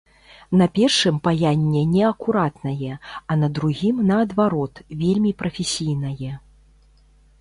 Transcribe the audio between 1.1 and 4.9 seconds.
паянне неакуратнае, а на другім, наадварот,